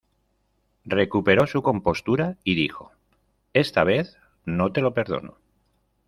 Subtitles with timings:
[0.87, 2.91] Recupero su compostura y dijo:
[3.53, 5.37] esta vez no te lo perdono